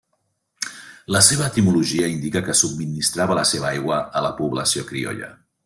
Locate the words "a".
4.19-4.25